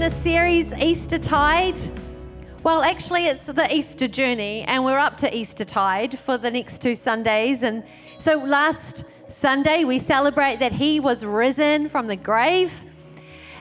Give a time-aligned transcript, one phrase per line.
[0.00, 1.78] in a series, Easter Tide.
[2.62, 6.80] Well, actually, it's the Easter journey, and we're up to Easter Tide for the next
[6.80, 7.62] two Sundays.
[7.62, 7.84] And
[8.16, 12.72] so last Sunday, we celebrate that he was risen from the grave.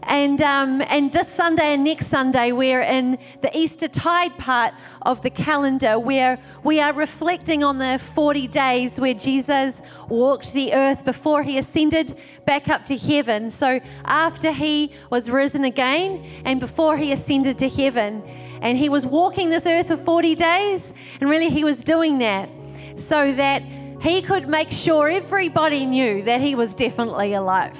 [0.09, 4.73] And, um, and this Sunday and next Sunday, we're in the Easter tide part
[5.03, 10.73] of the calendar where we are reflecting on the 40 days where Jesus walked the
[10.73, 12.17] earth before he ascended
[12.47, 13.51] back up to heaven.
[13.51, 18.23] So, after he was risen again and before he ascended to heaven,
[18.63, 20.91] and he was walking this earth for 40 days,
[21.21, 22.49] and really he was doing that
[22.97, 23.61] so that
[24.01, 27.77] he could make sure everybody knew that he was definitely alive.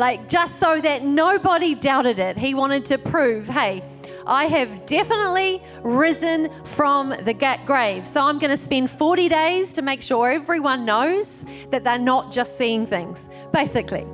[0.00, 2.38] Like, just so that nobody doubted it.
[2.38, 3.84] He wanted to prove, hey,
[4.26, 7.34] I have definitely risen from the
[7.66, 8.06] grave.
[8.08, 12.32] So I'm going to spend 40 days to make sure everyone knows that they're not
[12.32, 14.06] just seeing things, basically.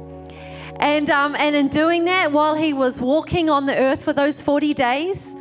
[0.80, 4.41] And, um, and in doing that, while he was walking on the earth for those
[4.41, 5.36] 40 days,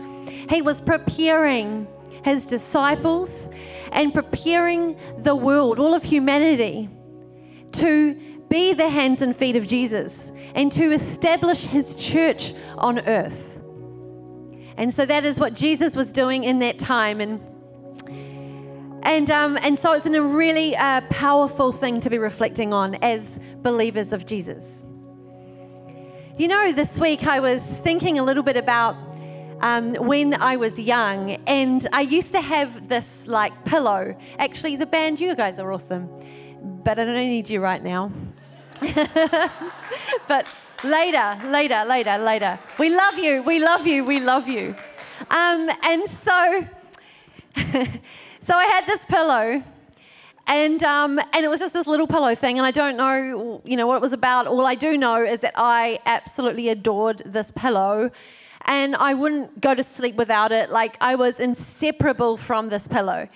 [0.47, 1.87] he was preparing
[2.23, 3.49] his disciples
[3.91, 6.87] and preparing the world, all of humanity,
[7.71, 13.59] to be the hands and feet of Jesus and to establish his church on earth.
[14.77, 17.19] And so that is what Jesus was doing in that time.
[17.19, 17.41] And
[19.03, 23.39] and, um, and so it's a really uh, powerful thing to be reflecting on as
[23.57, 24.85] believers of Jesus.
[26.37, 28.95] You know, this week I was thinking a little bit about
[29.59, 34.17] um, when I was young, and I used to have this like pillow.
[34.39, 36.09] Actually, the band, you guys are awesome,
[36.83, 38.11] but I don't need you right now.
[40.27, 40.45] but
[40.83, 42.59] later, later, later, later.
[42.77, 44.75] We love you, we love you, we love you.
[45.29, 46.67] Um, and so,
[48.39, 49.63] so I had this pillow.
[50.47, 53.75] And, um, and it was just this little pillow thing, and I don't know, you
[53.75, 54.45] know, what it was about.
[54.45, 58.11] All I do know is that I absolutely adored this pillow
[58.65, 60.71] and I wouldn't go to sleep without it.
[60.71, 63.27] Like I was inseparable from this pillow.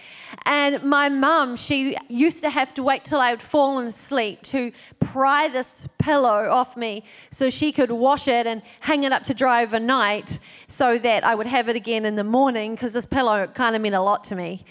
[0.46, 4.72] And my mum, she used to have to wait till I would fallen asleep to
[5.00, 9.34] pry this pillow off me so she could wash it and hang it up to
[9.34, 13.48] dry overnight so that I would have it again in the morning because this pillow
[13.48, 14.66] kind of meant a lot to me.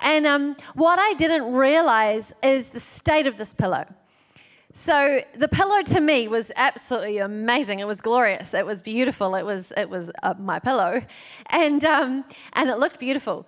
[0.00, 3.84] And um, what I didn't realize is the state of this pillow.
[4.72, 7.80] So the pillow to me was absolutely amazing.
[7.80, 8.52] It was glorious.
[8.52, 9.34] It was beautiful.
[9.34, 11.02] It was it was uh, my pillow,
[11.46, 13.46] and um, and it looked beautiful.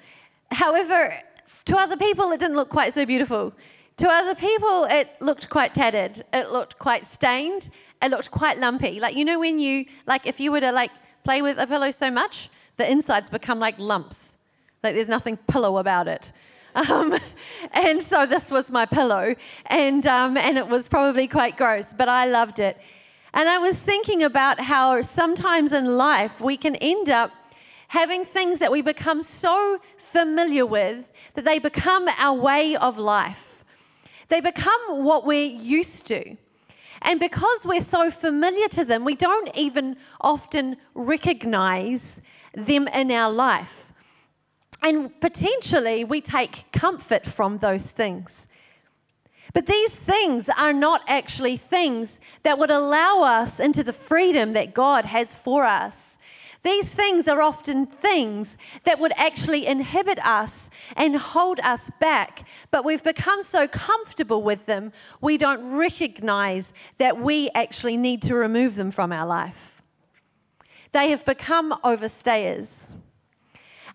[0.50, 1.20] However,
[1.66, 3.52] to other people, it didn't look quite so beautiful.
[3.98, 6.24] To other people, it looked quite tattered.
[6.32, 7.68] It looked quite stained.
[8.02, 8.98] It looked quite lumpy.
[8.98, 10.90] Like you know when you like if you were to like
[11.22, 12.48] play with a pillow so much,
[12.78, 14.38] the insides become like lumps.
[14.82, 16.32] Like there's nothing pillow about it.
[16.74, 17.18] Um,
[17.72, 19.34] and so this was my pillow,
[19.66, 22.78] and, um, and it was probably quite gross, but I loved it.
[23.32, 27.30] And I was thinking about how sometimes in life we can end up
[27.88, 33.64] having things that we become so familiar with that they become our way of life.
[34.28, 36.36] They become what we're used to.
[37.02, 42.20] And because we're so familiar to them, we don't even often recognize
[42.54, 43.89] them in our life.
[44.82, 48.48] And potentially we take comfort from those things.
[49.52, 54.74] But these things are not actually things that would allow us into the freedom that
[54.74, 56.18] God has for us.
[56.62, 62.84] These things are often things that would actually inhibit us and hold us back, but
[62.84, 64.92] we've become so comfortable with them,
[65.22, 69.82] we don't recognize that we actually need to remove them from our life.
[70.92, 72.90] They have become overstayers.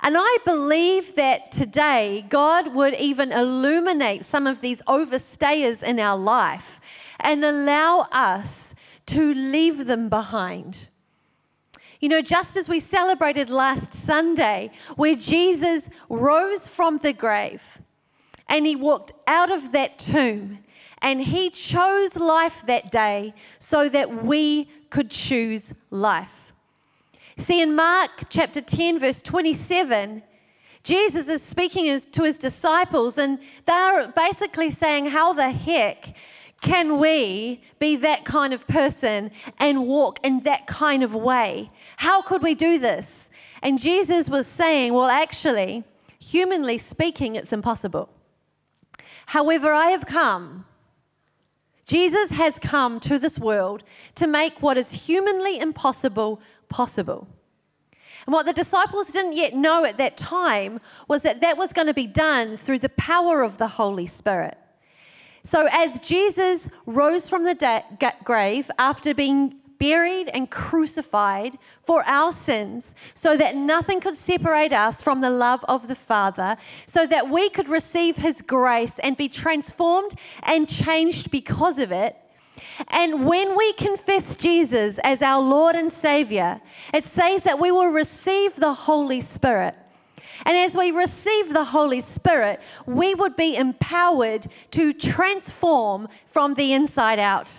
[0.06, 6.16] And I believe that today God would even illuminate some of these overstayers in our
[6.16, 6.80] life
[7.20, 8.76] and allow us
[9.08, 10.90] to leave them behind.
[12.00, 17.64] You know, just as we celebrated last Sunday, where Jesus rose from the grave
[18.48, 20.60] and he walked out of that tomb
[21.02, 26.45] and he chose life that day so that we could choose life.
[27.38, 30.24] See, in Mark chapter 10, verse 27,
[30.84, 36.16] Jesus is speaking to his disciples, and they're basically saying, How the heck
[36.62, 41.72] can we be that kind of person and walk in that kind of way?
[41.98, 43.30] How could we do this?
[43.62, 45.84] And Jesus was saying, Well, actually,
[46.20, 48.10] humanly speaking, it's impossible.
[49.28, 50.66] However, I have come.
[51.86, 53.84] Jesus has come to this world
[54.16, 57.28] to make what is humanly impossible possible.
[58.26, 61.88] And what the disciples didn't yet know at that time was that that was going
[61.88, 64.58] to be done through the power of the Holy Spirit.
[65.44, 67.84] So, as Jesus rose from the da-
[68.24, 75.02] grave after being buried and crucified for our sins so that nothing could separate us
[75.02, 76.58] from the love of the Father,
[76.88, 82.16] so that we could receive His grace and be transformed and changed because of it.
[82.88, 86.62] And when we confess Jesus as our Lord and Savior,
[86.94, 89.76] it says that we will receive the Holy Spirit.
[90.46, 96.74] And as we receive the Holy Spirit, we would be empowered to transform from the
[96.74, 97.52] inside out.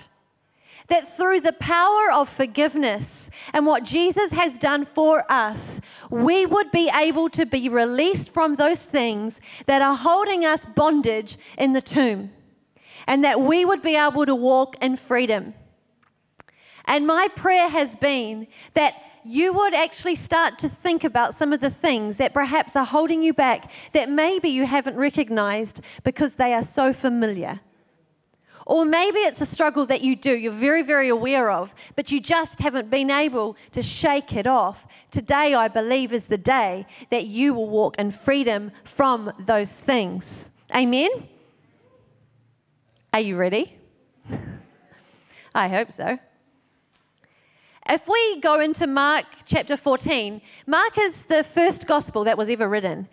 [0.88, 5.80] That through the power of forgiveness and what Jesus has done for us,
[6.10, 11.38] we would be able to be released from those things that are holding us bondage
[11.58, 12.30] in the tomb,
[13.06, 15.54] and that we would be able to walk in freedom.
[16.84, 18.94] And my prayer has been that
[19.24, 23.24] you would actually start to think about some of the things that perhaps are holding
[23.24, 27.60] you back that maybe you haven't recognized because they are so familiar.
[28.66, 32.20] Or maybe it's a struggle that you do, you're very, very aware of, but you
[32.20, 34.88] just haven't been able to shake it off.
[35.12, 40.50] Today, I believe, is the day that you will walk in freedom from those things.
[40.74, 41.10] Amen?
[43.12, 43.78] Are you ready?
[45.54, 46.18] I hope so.
[47.88, 52.68] If we go into Mark chapter 14, Mark is the first gospel that was ever
[52.68, 53.08] written.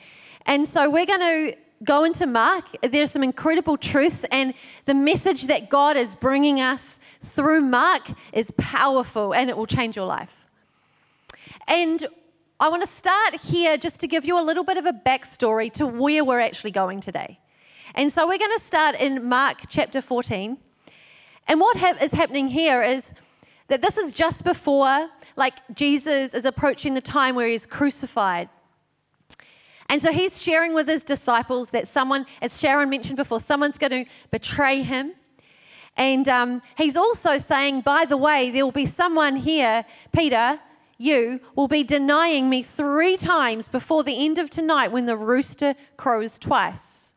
[0.48, 2.66] And so we're going to go into Mark.
[2.82, 4.54] There's some incredible truths, and
[4.86, 9.96] the message that God is bringing us through Mark is powerful and it will change
[9.96, 10.46] your life.
[11.68, 12.06] And
[12.60, 15.72] I want to start here just to give you a little bit of a backstory
[15.74, 17.40] to where we're actually going today.
[17.96, 20.58] And so we're going to start in Mark chapter 14.
[21.48, 23.14] And what ha- is happening here is
[23.68, 28.50] that this is just before, like, Jesus is approaching the time where he's crucified.
[29.90, 34.06] And so he's sharing with his disciples that someone, as Sharon mentioned before, someone's going
[34.06, 35.14] to betray him.
[35.96, 40.60] And um, he's also saying, by the way, there will be someone here, Peter,
[40.98, 45.76] you will be denying me three times before the end of tonight when the rooster
[45.98, 47.14] crows twice.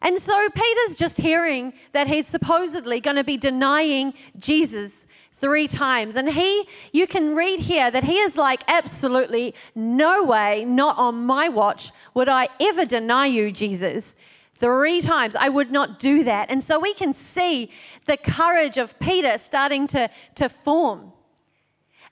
[0.00, 5.06] And so Peter's just hearing that he's supposedly going to be denying Jesus
[5.40, 6.16] three times.
[6.16, 11.24] And he, you can read here that he is like, absolutely no way, not on
[11.24, 14.14] my watch, would I ever deny you, Jesus.
[14.54, 15.36] Three times.
[15.36, 16.50] I would not do that.
[16.50, 17.70] And so we can see
[18.06, 21.12] the courage of Peter starting to, to form.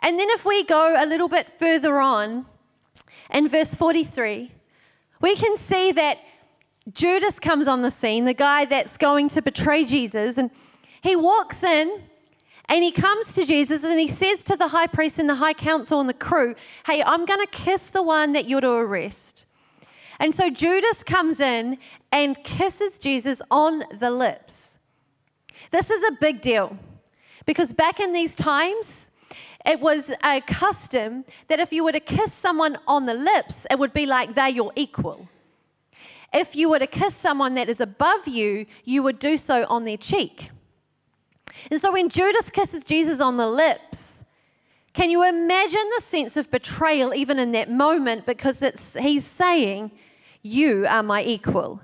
[0.01, 2.47] And then if we go a little bit further on,
[3.31, 4.53] in verse 43,
[5.21, 6.19] we can see that
[6.93, 10.51] Judas comes on the scene, the guy that's going to betray Jesus, and
[11.03, 12.03] he walks in
[12.69, 15.53] and he comes to Jesus and he says to the high priest and the high
[15.53, 16.55] council and the crew,
[16.85, 19.45] Hey, I'm going to kiss the one that you're to arrest.
[20.19, 21.79] And so Judas comes in
[22.11, 24.79] and kisses Jesus on the lips.
[25.71, 26.77] This is a big deal
[27.45, 29.11] because back in these times,
[29.65, 33.79] it was a custom that if you were to kiss someone on the lips, it
[33.79, 35.29] would be like they're your equal.
[36.33, 39.85] If you were to kiss someone that is above you, you would do so on
[39.85, 40.51] their cheek.
[41.71, 44.25] And so when Judas kisses Jesus on the lips,
[44.93, 48.25] can you imagine the sense of betrayal even in that moment?
[48.25, 48.65] Because
[48.99, 49.91] he's saying,
[50.43, 51.83] You are my equal.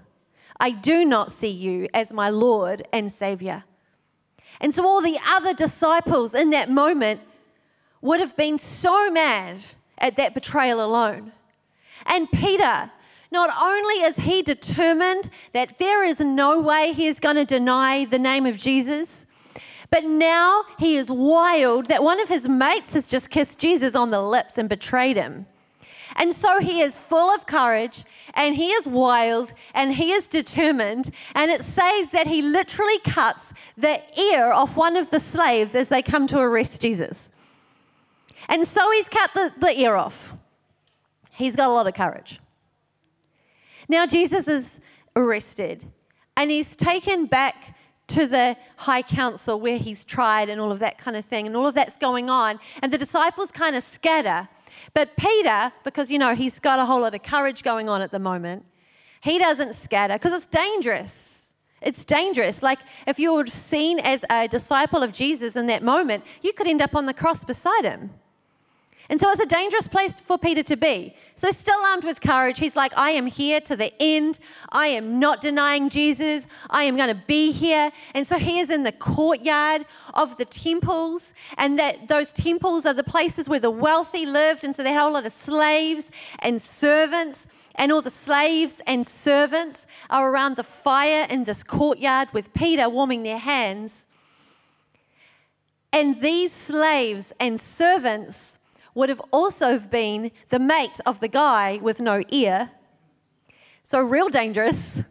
[0.59, 3.64] I do not see you as my Lord and Savior.
[4.61, 7.21] And so all the other disciples in that moment
[8.00, 9.59] would have been so mad
[9.99, 11.33] at that betrayal alone.
[12.07, 12.91] And Peter,
[13.31, 18.05] not only is he determined that there is no way he is going to deny
[18.05, 19.26] the name of Jesus,
[19.92, 24.11] but now he is wild that one of his mates has just kissed Jesus on
[24.11, 25.44] the lips and betrayed him.
[26.16, 31.12] And so he is full of courage and he is wild and he is determined.
[31.34, 35.88] And it says that he literally cuts the ear off one of the slaves as
[35.88, 37.30] they come to arrest Jesus.
[38.49, 40.32] And so he's cut the, the ear off.
[41.32, 42.40] He's got a lot of courage.
[43.90, 44.80] Now, Jesus is
[45.14, 45.84] arrested
[46.34, 47.72] and he's taken back
[48.14, 51.57] to the high council where he's tried and all of that kind of thing, and
[51.57, 52.61] all of that's going on.
[52.83, 54.49] And the disciples kind of scatter.
[54.95, 58.11] But Peter, because you know he's got a whole lot of courage going on at
[58.11, 58.64] the moment,
[59.23, 61.52] he doesn't scatter because it's dangerous.
[61.81, 62.62] It's dangerous.
[62.62, 66.66] Like if you were seen as a disciple of Jesus in that moment, you could
[66.66, 68.11] end up on the cross beside him.
[69.12, 71.14] And so it's a dangerous place for Peter to be.
[71.35, 74.38] So, still armed with courage, he's like, I am here to the end.
[74.71, 76.47] I am not denying Jesus.
[76.71, 77.92] I am going to be here.
[78.14, 81.35] And so he is in the courtyard of the temples.
[81.59, 84.64] And that those temples are the places where the wealthy lived.
[84.64, 87.47] And so they had a lot of slaves and servants.
[87.75, 92.88] And all the slaves and servants are around the fire in this courtyard with Peter
[92.88, 94.07] warming their hands.
[95.92, 98.57] And these slaves and servants
[98.94, 102.70] would have also been the mate of the guy with no ear.
[103.82, 105.04] So, real dangerous.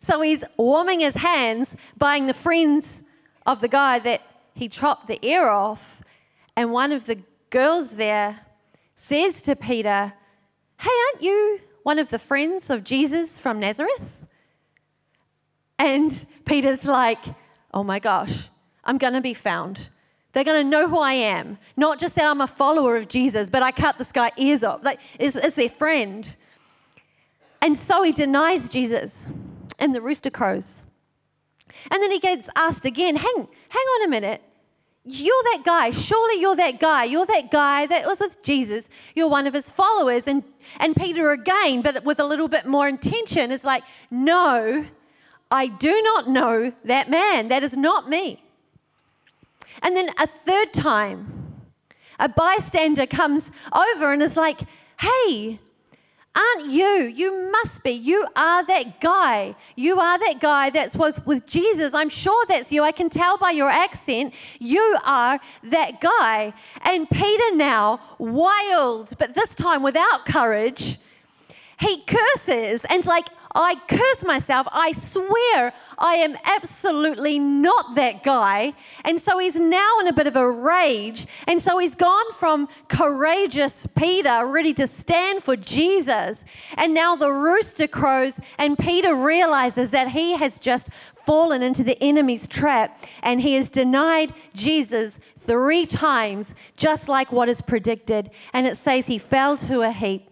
[0.00, 3.02] So, he's warming his hands, buying the friends
[3.44, 4.22] of the guy that
[4.54, 6.02] he chopped the ear off.
[6.56, 7.18] And one of the
[7.50, 8.40] girls there
[8.94, 10.12] says to Peter,
[10.78, 14.26] Hey, aren't you one of the friends of Jesus from Nazareth?
[15.78, 17.22] And Peter's like,
[17.74, 18.48] Oh my gosh,
[18.84, 19.90] I'm going to be found.
[20.36, 21.56] They're going to know who I am.
[21.78, 24.84] Not just that I'm a follower of Jesus, but I cut this guy ears off.
[24.84, 26.36] Like, is, is their friend.
[27.62, 29.28] And so he denies Jesus,
[29.78, 30.84] and the rooster crows.
[31.90, 34.42] And then he gets asked again, hang, hang on a minute.
[35.06, 35.90] You're that guy.
[35.90, 37.04] Surely you're that guy.
[37.04, 38.90] You're that guy that was with Jesus.
[39.14, 40.24] You're one of his followers.
[40.26, 40.44] And,
[40.78, 44.84] and Peter again, but with a little bit more intention, is like, No,
[45.50, 47.48] I do not know that man.
[47.48, 48.42] That is not me.
[49.82, 51.62] And then a third time,
[52.18, 54.60] a bystander comes over and is like,
[55.00, 55.60] Hey,
[56.36, 57.12] aren't you?
[57.14, 57.92] You must be.
[57.92, 59.56] You are that guy.
[59.74, 61.94] You are that guy that's with, with Jesus.
[61.94, 62.82] I'm sure that's you.
[62.82, 64.34] I can tell by your accent.
[64.58, 66.52] You are that guy.
[66.82, 70.98] And Peter, now, wild, but this time without courage,
[71.78, 73.26] he curses and's like,
[73.56, 74.66] I curse myself.
[74.70, 78.74] I swear I am absolutely not that guy.
[79.02, 81.26] And so he's now in a bit of a rage.
[81.46, 86.44] And so he's gone from courageous Peter, ready to stand for Jesus.
[86.74, 90.88] And now the rooster crows, and Peter realizes that he has just
[91.24, 97.48] fallen into the enemy's trap and he has denied Jesus three times, just like what
[97.48, 98.30] is predicted.
[98.52, 100.28] And it says he fell to a heap,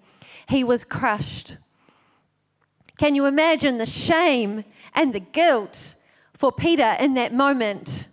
[0.46, 1.56] he was crushed.
[2.98, 5.94] Can you imagine the shame and the guilt
[6.32, 8.08] for Peter in that moment?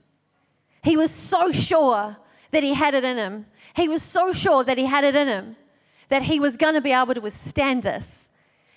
[0.83, 2.17] He was so sure
[2.51, 3.45] that he had it in him.
[3.75, 5.55] He was so sure that he had it in him
[6.11, 8.29] that he was going to be able to withstand this.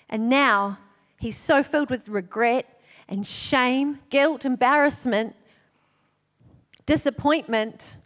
[0.07, 0.77] And now
[1.19, 5.35] he's so filled with regret and shame, guilt, embarrassment,
[6.85, 7.97] disappointment,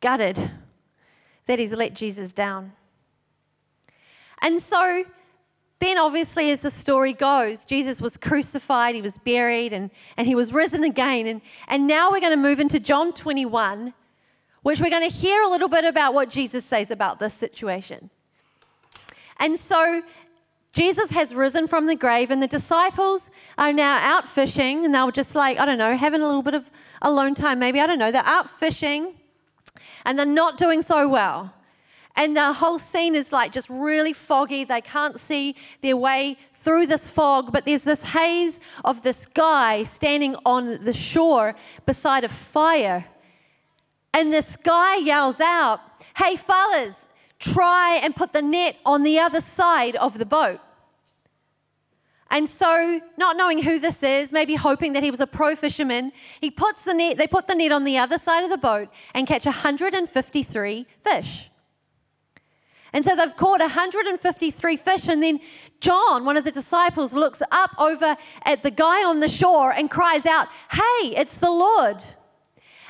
[0.00, 0.50] gutted
[1.44, 2.72] that he's let Jesus down.
[4.40, 5.04] And so
[5.80, 10.34] then, obviously, as the story goes, Jesus was crucified, he was buried, and, and he
[10.34, 11.26] was risen again.
[11.26, 13.94] And, and now we're going to move into John 21,
[14.62, 18.10] which we're going to hear a little bit about what Jesus says about this situation.
[19.38, 20.02] And so,
[20.72, 25.10] Jesus has risen from the grave, and the disciples are now out fishing, and they're
[25.12, 26.68] just like, I don't know, having a little bit of
[27.02, 28.10] alone time, maybe, I don't know.
[28.10, 29.14] They're out fishing,
[30.04, 31.54] and they're not doing so well.
[32.18, 34.64] And the whole scene is like just really foggy.
[34.64, 39.84] They can't see their way through this fog, but there's this haze of this guy
[39.84, 41.54] standing on the shore
[41.86, 43.06] beside a fire.
[44.12, 45.80] And this guy yells out,
[46.16, 46.96] Hey, fellas,
[47.38, 50.58] try and put the net on the other side of the boat.
[52.32, 56.10] And so, not knowing who this is, maybe hoping that he was a pro fisherman,
[56.40, 58.88] he puts the net, they put the net on the other side of the boat
[59.14, 61.47] and catch 153 fish.
[62.92, 65.08] And so they've caught 153 fish.
[65.08, 65.40] And then
[65.80, 69.90] John, one of the disciples, looks up over at the guy on the shore and
[69.90, 72.02] cries out, Hey, it's the Lord.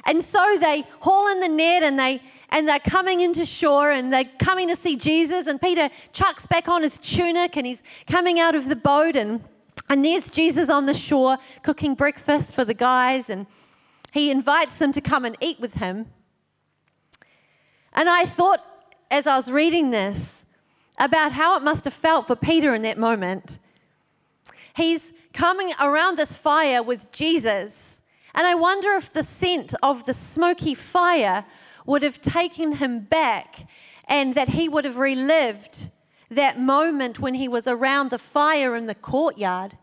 [0.05, 4.11] And so they haul in the net and they and they're coming into shore and
[4.11, 5.47] they're coming to see Jesus.
[5.47, 9.45] And Peter chucks back on his tunic and he's coming out of the boat and
[9.91, 13.47] and there's Jesus on the shore cooking breakfast for the guys and
[14.13, 16.07] he invites them to come and eat with him.
[17.93, 18.65] And I thought
[19.11, 20.45] as I was reading this
[20.99, 23.59] about how it must have felt for Peter in that moment.
[24.75, 28.01] He's coming around this fire with Jesus,
[28.35, 31.45] and I wonder if the scent of the smoky fire
[31.87, 33.67] would have taken him back
[34.07, 35.91] and that he would have relived
[36.31, 39.77] that moment when he was around the fire in the courtyard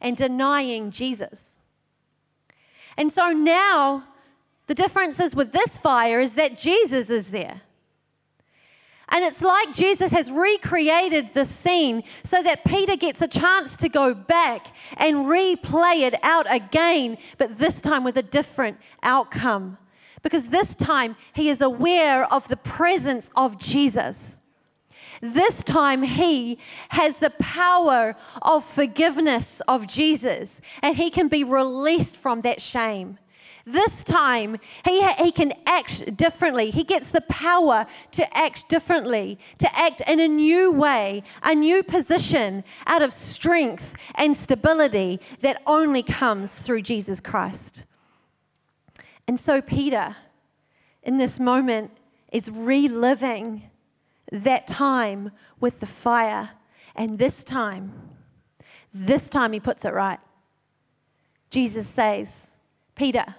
[0.00, 1.58] and denying Jesus.
[2.96, 4.04] And so now,
[4.66, 7.62] the difference is with this fire is that Jesus is there.
[9.08, 13.88] And it's like Jesus has recreated the scene so that Peter gets a chance to
[13.88, 19.78] go back and replay it out again, but this time with a different outcome.
[20.22, 24.40] Because this time he is aware of the presence of Jesus.
[25.20, 26.58] This time he
[26.88, 33.18] has the power of forgiveness of Jesus and he can be released from that shame.
[33.66, 36.70] This time, he, he can act differently.
[36.70, 41.82] He gets the power to act differently, to act in a new way, a new
[41.82, 47.84] position out of strength and stability that only comes through Jesus Christ.
[49.26, 50.16] And so, Peter,
[51.02, 51.90] in this moment,
[52.30, 53.70] is reliving
[54.30, 56.50] that time with the fire.
[56.94, 58.10] And this time,
[58.92, 60.20] this time he puts it right.
[61.48, 62.50] Jesus says,
[62.94, 63.36] Peter,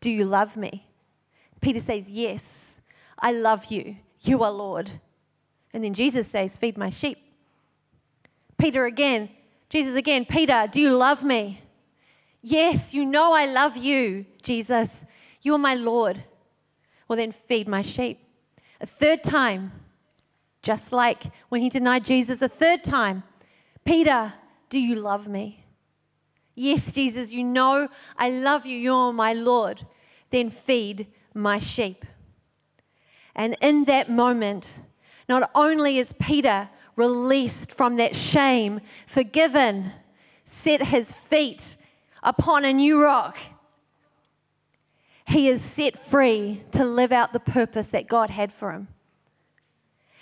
[0.00, 0.86] do you love me?
[1.60, 2.80] Peter says, Yes,
[3.18, 3.96] I love you.
[4.22, 4.90] You are Lord.
[5.72, 7.18] And then Jesus says, Feed my sheep.
[8.58, 9.28] Peter again,
[9.68, 11.62] Jesus again, Peter, do you love me?
[12.42, 15.04] Yes, you know I love you, Jesus.
[15.42, 16.22] You are my Lord.
[17.08, 18.20] Well, then feed my sheep.
[18.80, 19.72] A third time,
[20.62, 23.22] just like when he denied Jesus a third time,
[23.84, 24.32] Peter,
[24.70, 25.64] do you love me?
[26.56, 28.76] Yes, Jesus, you know I love you.
[28.76, 29.86] You're my Lord.
[30.30, 32.04] Then feed my sheep.
[33.34, 34.66] And in that moment,
[35.28, 39.92] not only is Peter released from that shame, forgiven,
[40.44, 41.76] set his feet
[42.22, 43.36] upon a new rock,
[45.28, 48.88] he is set free to live out the purpose that God had for him.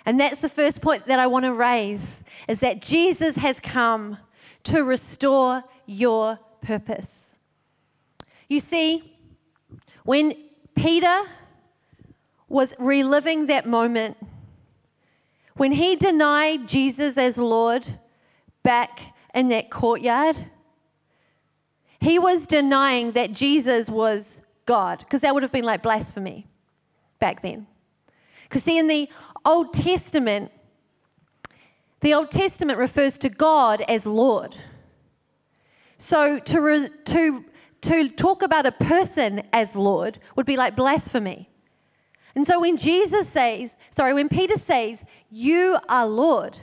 [0.04, 4.18] And that's the first point that I want to raise is that Jesus has come
[4.64, 7.36] to restore your purpose.
[8.48, 9.16] You see,
[10.04, 10.34] when
[10.74, 11.22] Peter
[12.48, 14.16] was reliving that moment,
[15.56, 17.98] when he denied Jesus as Lord
[18.62, 19.00] back
[19.34, 20.46] in that courtyard,
[22.00, 26.46] he was denying that Jesus was God, because that would have been like blasphemy
[27.18, 27.66] back then.
[28.42, 29.08] Because, see, in the
[29.44, 30.50] Old Testament,
[32.04, 34.54] the Old Testament refers to God as Lord.
[35.96, 37.44] So to, re, to,
[37.80, 41.48] to talk about a person as Lord would be like blasphemy.
[42.34, 46.58] And so when Jesus says, sorry, when Peter says, You are Lord,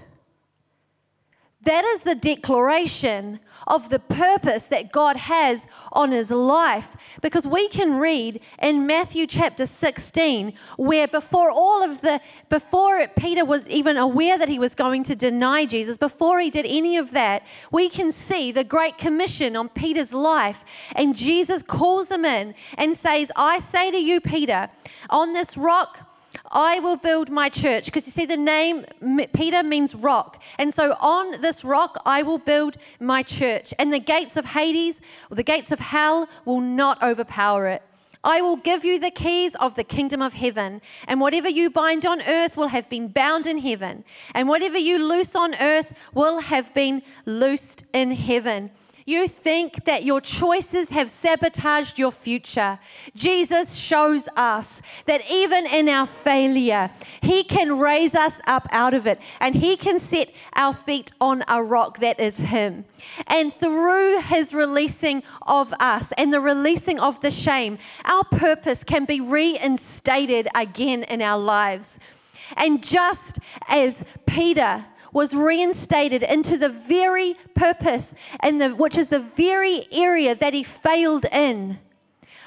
[1.64, 6.96] that is the declaration of the purpose that God has on his life.
[7.22, 12.20] Because we can read in Matthew chapter 16, where before all of the,
[12.50, 16.66] before Peter was even aware that he was going to deny Jesus, before he did
[16.66, 20.64] any of that, we can see the Great Commission on Peter's life.
[20.96, 24.70] And Jesus calls him in and says, I say to you, Peter,
[25.10, 26.11] on this rock,
[26.52, 27.86] I will build my church.
[27.86, 28.86] Because you see, the name
[29.34, 30.42] Peter means rock.
[30.58, 33.74] And so on this rock, I will build my church.
[33.80, 37.84] And the gates of Hades, or the gates of hell, will not overpower it.
[38.24, 42.06] I will give you the keys of the kingdom of heaven, and whatever you bind
[42.06, 44.04] on earth will have been bound in heaven,
[44.36, 48.70] and whatever you loose on earth will have been loosed in heaven.
[49.06, 52.80] You think that your choices have sabotaged your future.
[53.16, 59.08] Jesus shows us that even in our failure, He can raise us up out of
[59.08, 62.86] it and He can set our feet on a rock that is Him.
[63.28, 69.06] And through His releasing of us and the releasing of the shame, our purpose can
[69.06, 72.00] be reinstated again in our lives.
[72.58, 79.20] And just as Peter was reinstated into the very purpose and the, which is the
[79.20, 81.80] very area that he failed in.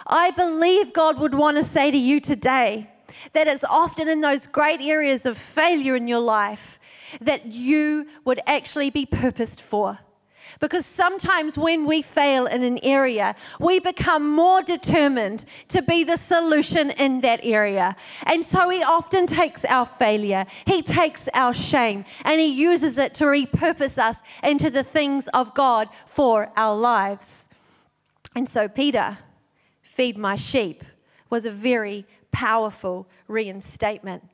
[0.06, 2.90] I believe God would want to say to you today
[3.32, 6.78] that it's often in those great areas of failure in your life
[7.20, 10.00] that you would actually be purposed for.
[10.60, 16.16] Because sometimes when we fail in an area, we become more determined to be the
[16.16, 17.96] solution in that area.
[18.24, 23.14] And so he often takes our failure, he takes our shame, and he uses it
[23.14, 27.48] to repurpose us into the things of God for our lives.
[28.34, 29.18] And so, Peter,
[29.82, 30.84] feed my sheep,
[31.30, 34.24] was a very powerful reinstatement.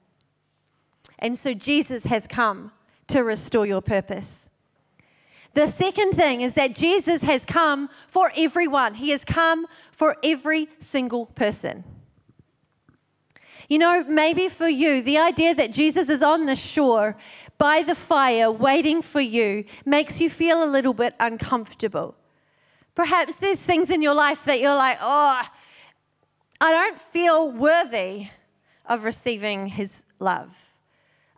[1.18, 2.72] And so, Jesus has come
[3.08, 4.49] to restore your purpose.
[5.54, 10.68] The second thing is that Jesus has come for everyone, He has come for every
[10.78, 11.84] single person.
[13.68, 17.16] You know, maybe for you, the idea that Jesus is on the shore
[17.56, 22.16] by the fire waiting for you makes you feel a little bit uncomfortable.
[22.96, 25.42] Perhaps there's things in your life that you're like, oh,
[26.60, 28.28] I don't feel worthy
[28.86, 30.50] of receiving his love.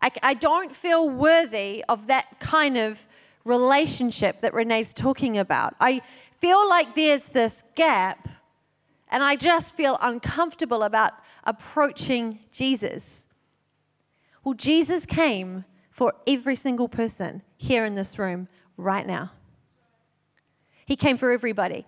[0.00, 3.06] I, I don't feel worthy of that kind of
[3.44, 5.74] relationship that Renee's talking about.
[5.80, 6.02] I
[6.38, 8.28] feel like there's this gap,
[9.10, 11.12] and I just feel uncomfortable about
[11.44, 13.26] approaching Jesus.
[14.44, 19.32] Well, Jesus came for every single person here in this room right now.
[20.84, 21.86] He came for everybody.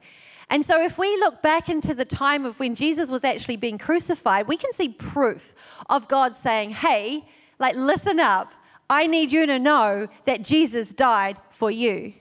[0.51, 3.79] And so, if we look back into the time of when Jesus was actually being
[3.79, 5.55] crucified, we can see proof
[5.88, 7.25] of God saying, Hey,
[7.59, 8.53] like, listen up.
[8.90, 12.14] I need you to know that Jesus died for you.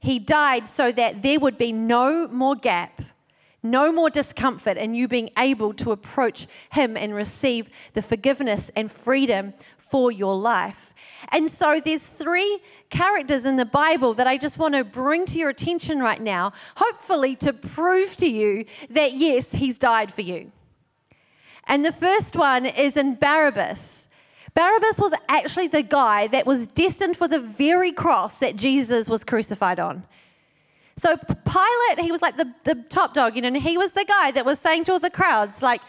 [0.00, 3.00] He died so that there would be no more gap,
[3.62, 8.92] no more discomfort in you being able to approach Him and receive the forgiveness and
[8.92, 10.92] freedom for your life.
[11.28, 15.38] And so there's three characters in the Bible that I just want to bring to
[15.38, 20.52] your attention right now, hopefully to prove to you that yes, He's died for you.
[21.66, 24.08] And the first one is in Barabbas.
[24.54, 29.24] Barabbas was actually the guy that was destined for the very cross that Jesus was
[29.24, 30.04] crucified on.
[30.96, 34.04] So Pilate, he was like the, the top dog, you know, and he was the
[34.04, 35.80] guy that was saying to all the crowds, like,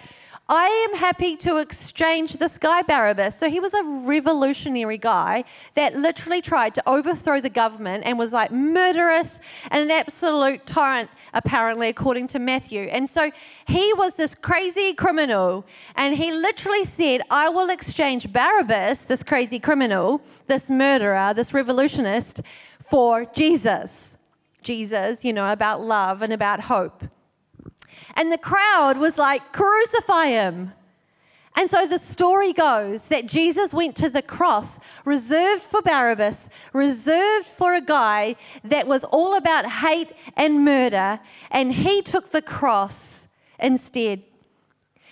[0.48, 3.36] I am happy to exchange this guy Barabbas.
[3.36, 8.32] So he was a revolutionary guy that literally tried to overthrow the government and was
[8.32, 9.40] like murderous
[9.72, 12.82] and an absolute tyrant, apparently, according to Matthew.
[12.82, 13.32] And so
[13.68, 19.58] he was this crazy criminal, and he literally said, I will exchange Barabbas, this crazy
[19.58, 22.42] criminal, this murderer, this revolutionist,
[22.80, 24.16] for Jesus.
[24.62, 27.04] Jesus, you know, about love and about hope.
[28.16, 30.74] And the crowd was like, Crucify him.
[31.58, 37.46] And so the story goes that Jesus went to the cross reserved for Barabbas, reserved
[37.46, 43.28] for a guy that was all about hate and murder, and he took the cross
[43.58, 44.24] instead.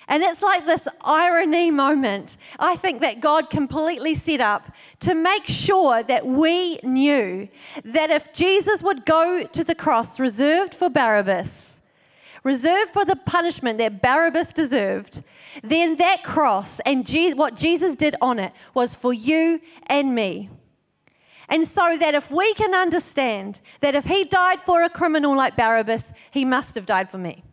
[0.10, 4.70] And it's like this irony moment, I think, that God completely set up
[5.00, 7.48] to make sure that we knew
[7.86, 11.73] that if Jesus would go to the cross reserved for Barabbas,
[12.44, 15.24] reserved for the punishment that Barabbas deserved,
[15.64, 20.50] then that cross and what Jesus did on it was for you and me.
[21.50, 25.56] And so that if we can understand that if he died for a criminal like
[25.56, 27.44] Barabbas, he must have died for me.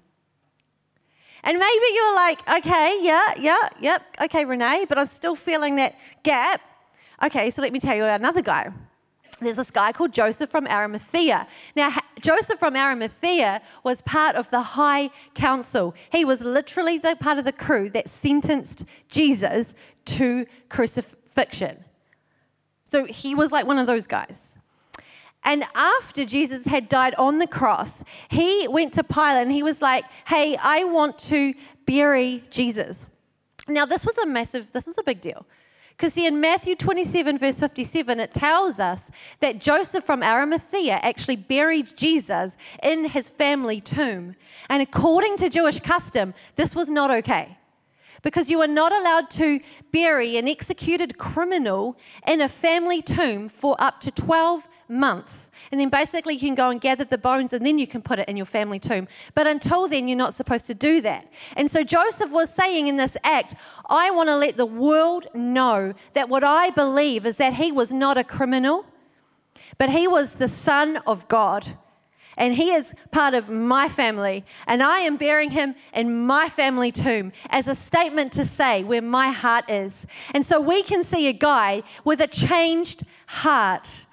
[1.43, 5.95] And maybe you're like, okay, yeah, yeah, yep, okay, Renee, but I'm still feeling that
[6.23, 6.61] gap.
[7.23, 8.71] Okay, so let me tell you about another guy.
[9.41, 11.47] There's this guy called Joseph from Arimathea.
[11.75, 11.91] Now,
[12.21, 15.95] Joseph from Arimathea was part of the high council.
[16.11, 19.75] He was literally the part of the crew that sentenced Jesus
[20.07, 21.85] to crucifixion.
[22.91, 24.59] So he was like one of those guys.
[25.43, 29.81] And after Jesus had died on the cross, he went to Pilate and he was
[29.81, 31.55] like, Hey, I want to
[31.87, 33.07] bury Jesus.
[33.69, 35.47] Now, this was a massive, this is a big deal.
[36.01, 39.11] Because see, in Matthew 27, verse 57, it tells us
[39.41, 44.35] that Joseph from Arimathea actually buried Jesus in his family tomb.
[44.71, 47.59] And according to Jewish custom, this was not okay.
[48.23, 49.61] Because you are not allowed to
[49.93, 55.51] bury an executed criminal in a family tomb for up to 12 months.
[55.71, 58.19] And then basically you can go and gather the bones and then you can put
[58.19, 59.09] it in your family tomb.
[59.35, 61.31] But until then, you're not supposed to do that.
[61.57, 63.55] And so Joseph was saying in this act,
[63.89, 67.93] I want to let the world know that what I believe is that he was
[67.93, 68.85] not a criminal,
[69.79, 71.77] but he was the Son of God
[72.37, 76.91] and he is part of my family, and I am burying him in my family
[76.91, 80.07] tomb as a statement to say where my heart is.
[80.33, 84.07] And so we can see a guy with a changed heart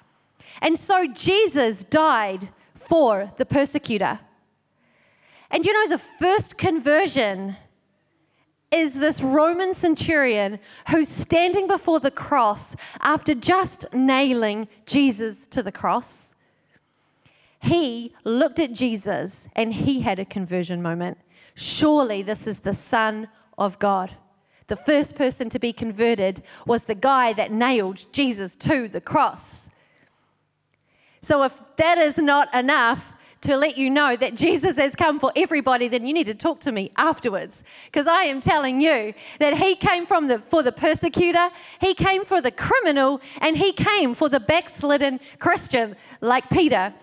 [0.60, 4.20] and so Jesus died for the persecutor.
[5.50, 7.56] And you know, the first conversion
[8.70, 10.58] is this Roman centurion
[10.90, 16.34] who's standing before the cross after just nailing Jesus to the cross.
[17.60, 21.18] He looked at Jesus and he had a conversion moment.
[21.54, 24.14] Surely this is the Son of God.
[24.68, 29.70] The first person to be converted was the guy that nailed Jesus to the cross.
[31.22, 35.32] So if that is not enough to let you know that Jesus has come for
[35.36, 37.62] everybody, then you need to talk to me afterwards.
[37.86, 41.50] Because I am telling you that He came from the, for the persecutor,
[41.80, 46.94] He came for the criminal, and He came for the backslidden Christian like Peter.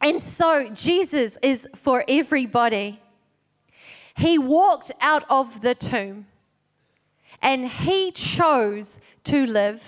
[0.00, 3.00] And so Jesus is for everybody.
[4.16, 6.26] He walked out of the tomb
[7.42, 9.82] and He chose to live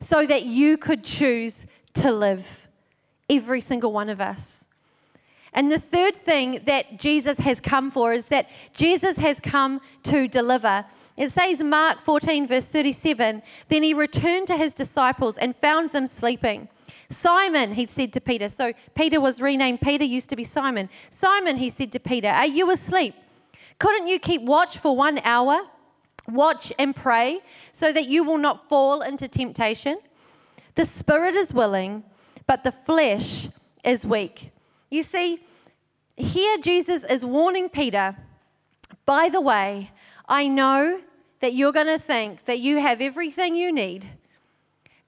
[0.00, 2.68] so that you could choose to live,
[3.28, 4.66] every single one of us.
[5.52, 10.28] And the third thing that Jesus has come for is that Jesus has come to
[10.28, 10.84] deliver.
[11.18, 16.06] It says, Mark 14, verse 37, then he returned to his disciples and found them
[16.06, 16.68] sleeping.
[17.08, 20.88] Simon, he said to Peter, so Peter was renamed Peter, used to be Simon.
[21.10, 23.14] Simon, he said to Peter, Are you asleep?
[23.80, 25.62] Couldn't you keep watch for one hour?
[26.28, 27.40] Watch and pray
[27.72, 29.98] so that you will not fall into temptation.
[30.74, 32.04] The spirit is willing,
[32.46, 33.48] but the flesh
[33.84, 34.50] is weak.
[34.90, 35.40] You see,
[36.16, 38.16] here Jesus is warning Peter
[39.10, 39.90] by the way,
[40.28, 41.00] I know
[41.40, 44.08] that you're going to think that you have everything you need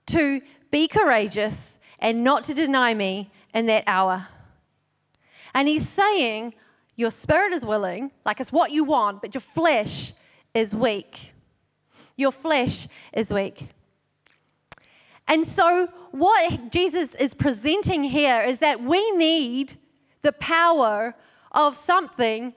[0.06, 0.40] to
[0.72, 4.26] be courageous and not to deny me in that hour.
[5.54, 6.54] And he's saying,
[6.96, 10.12] your spirit is willing, like it's what you want, but your flesh
[10.52, 11.32] is weak.
[12.16, 13.68] Your flesh is weak.
[15.28, 19.78] And so, what Jesus is presenting here is that we need
[20.22, 21.14] the power
[21.52, 22.54] of something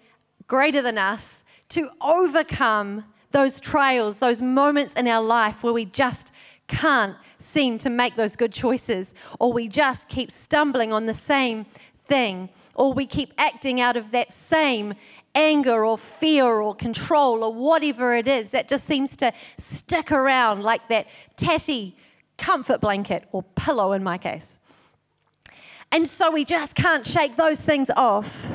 [0.48, 6.32] greater than us to overcome those trials, those moments in our life where we just
[6.68, 11.66] can't seem to make those good choices, or we just keep stumbling on the same
[12.08, 14.94] thing, or we keep acting out of that same
[15.34, 20.64] anger or fear or control or whatever it is that just seems to stick around
[20.64, 21.96] like that tatty
[22.38, 24.60] comfort blanket or pillow in my case.
[25.92, 28.50] And so we just can't shake those things off.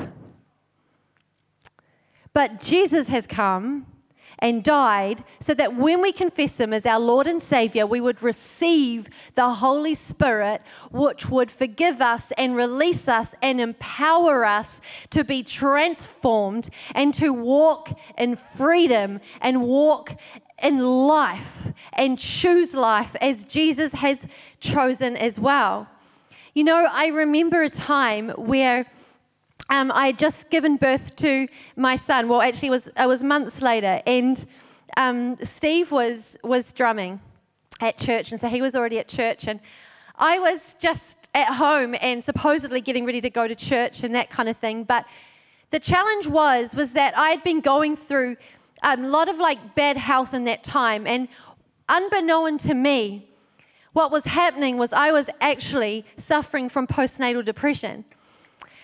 [2.33, 3.87] But Jesus has come
[4.41, 8.23] and died so that when we confess Him as our Lord and Savior, we would
[8.23, 15.23] receive the Holy Spirit, which would forgive us and release us and empower us to
[15.23, 20.17] be transformed and to walk in freedom and walk
[20.61, 24.27] in life and choose life as Jesus has
[24.59, 25.87] chosen as well.
[26.53, 28.85] You know, I remember a time where
[29.69, 32.27] um, I had just given birth to my son.
[32.27, 34.45] Well, actually, it was, it was months later, and
[34.97, 37.21] um, Steve was, was drumming
[37.79, 39.59] at church, and so he was already at church, and
[40.17, 44.29] I was just at home and supposedly getting ready to go to church and that
[44.29, 44.83] kind of thing.
[44.83, 45.05] But
[45.69, 48.35] the challenge was was that I had been going through
[48.81, 51.27] a lot of like bad health in that time, and
[51.87, 53.29] unbeknown to me,
[53.93, 58.05] what was happening was I was actually suffering from postnatal depression.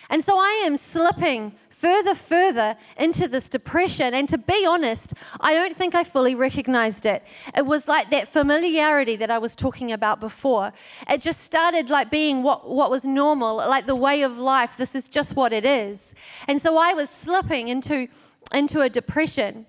[0.10, 4.14] And so I am slipping further, further into this depression.
[4.14, 7.24] And to be honest, I don't think I fully recognized it.
[7.56, 10.74] It was like that familiarity that I was talking about before.
[11.10, 14.76] It just started like being what, what was normal, like the way of life.
[14.76, 16.14] This is just what it is.
[16.48, 18.08] And so I was slipping into,
[18.52, 19.68] into a depression.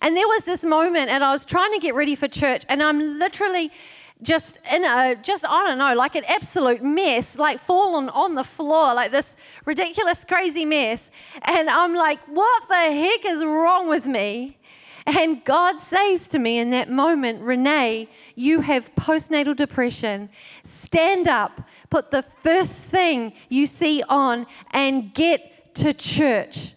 [0.00, 2.82] And there was this moment, and I was trying to get ready for church, and
[2.82, 3.70] I'm literally
[4.22, 8.44] just in a just I don't know, like an absolute mess, like fallen on the
[8.44, 11.10] floor, like this ridiculous, crazy mess.
[11.42, 14.58] And I'm like, what the heck is wrong with me?
[15.04, 20.30] And God says to me in that moment, Renee, you have postnatal depression.
[20.62, 26.74] Stand up, put the first thing you see on, and get to church.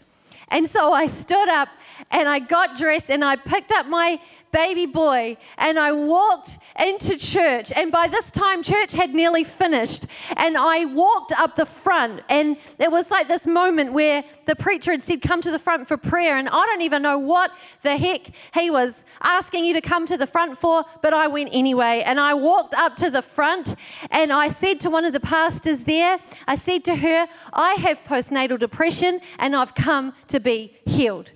[0.50, 1.70] And so I stood up
[2.12, 4.20] and I got dressed and I picked up my
[4.56, 7.74] baby boy and I walked into church.
[7.76, 10.06] And by this time, church had nearly finished.
[10.38, 14.92] And I walked up the front, and it was like this moment where the preacher
[14.92, 16.38] had said, Come to the front for prayer.
[16.38, 20.18] And I don't even know what the heck he was asking you to come to
[20.18, 22.04] the front for, but I went anyway.
[22.06, 23.76] And I walked up to the front,
[24.12, 28.00] and I said to one of the pastors there, I said to her, I have
[28.06, 31.32] postnatal depression, and I've come to be healed.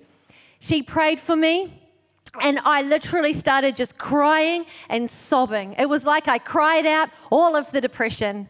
[0.60, 1.76] She prayed for me.
[2.40, 5.74] And I literally started just crying and sobbing.
[5.80, 8.48] It was like I cried out all of the depression.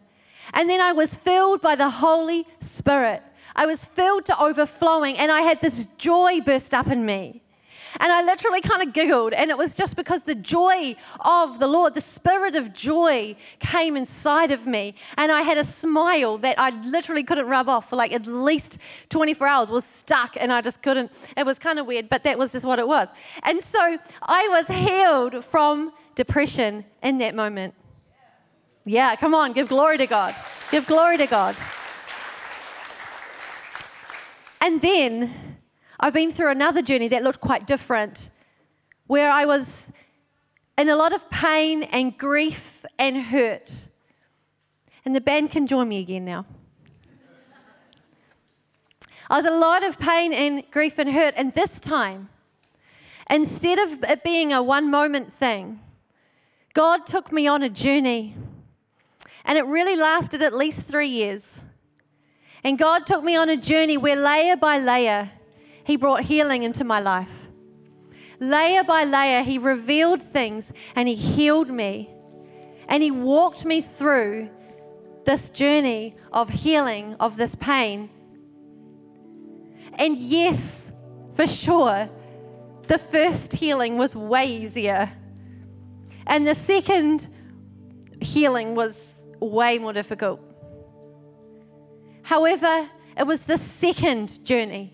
[0.53, 3.23] And then I was filled by the Holy Spirit.
[3.55, 7.41] I was filled to overflowing, and I had this joy burst up in me.
[7.99, 9.33] And I literally kind of giggled.
[9.33, 13.95] And it was just because the joy of the Lord, the spirit of joy came
[13.95, 14.95] inside of me.
[15.17, 18.77] And I had a smile that I literally couldn't rub off for like at least
[19.09, 20.35] 24 hours, was stuck.
[20.39, 21.11] And I just couldn't.
[21.35, 23.09] It was kind of weird, but that was just what it was.
[23.43, 27.73] And so I was healed from depression in that moment.
[28.85, 30.35] Yeah, come on, give glory to God.
[30.71, 31.55] Give glory to God.
[34.61, 35.48] And then
[35.99, 38.29] I've been through another journey that looked quite different,
[39.07, 39.91] where I was
[40.77, 43.71] in a lot of pain and grief and hurt.
[45.03, 46.45] And the band can join me again now.
[49.29, 52.29] I was a lot of pain and grief and hurt, and this time,
[53.29, 55.81] instead of it being a one moment thing,
[56.73, 58.35] God took me on a journey.
[59.43, 61.61] And it really lasted at least three years.
[62.63, 65.31] And God took me on a journey where layer by layer,
[65.89, 67.47] he brought healing into my life.
[68.39, 72.11] Layer by layer, He revealed things and He healed me.
[72.87, 74.51] And He walked me through
[75.25, 78.11] this journey of healing of this pain.
[79.95, 80.91] And yes,
[81.33, 82.07] for sure,
[82.85, 85.11] the first healing was way easier.
[86.27, 87.27] And the second
[88.21, 88.95] healing was
[89.39, 90.39] way more difficult.
[92.21, 94.93] However, it was the second journey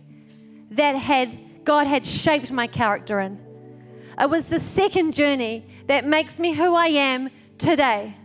[0.71, 3.39] that had God had shaped my character in.
[4.19, 8.15] It was the second journey that makes me who I am today.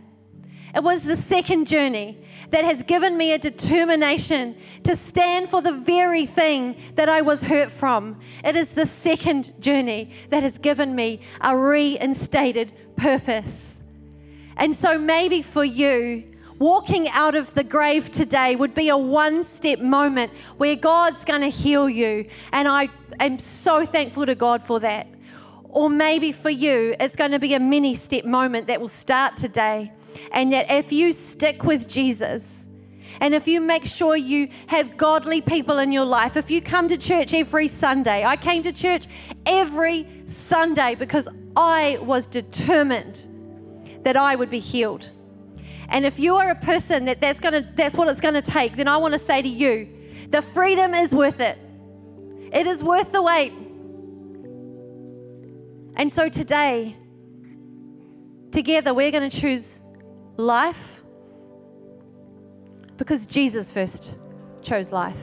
[0.73, 2.17] It was the second journey
[2.51, 7.41] that has given me a determination to stand for the very thing that I was
[7.43, 8.19] hurt from.
[8.43, 13.81] It is the second journey that has given me a reinstated purpose.
[14.55, 16.30] And so maybe for you,
[16.61, 21.41] walking out of the grave today would be a one step moment where God's going
[21.41, 22.27] to heal you.
[22.51, 25.07] And I am so thankful to God for that.
[25.63, 29.37] Or maybe for you, it's going to be a mini step moment that will start
[29.37, 29.91] today.
[30.31, 32.67] And that if you stick with Jesus,
[33.19, 36.87] and if you make sure you have godly people in your life, if you come
[36.89, 39.07] to church every Sunday, I came to church
[39.47, 43.25] every Sunday because I was determined
[44.03, 45.09] that I would be healed.
[45.91, 48.77] And if you are a person that that's, gonna, that's what it's going to take,
[48.77, 49.89] then I want to say to you
[50.29, 51.57] the freedom is worth it.
[52.53, 53.51] It is worth the wait.
[55.97, 56.95] And so today,
[58.51, 59.81] together, we're going to choose
[60.37, 61.03] life
[62.95, 64.13] because Jesus first
[64.61, 65.17] chose life.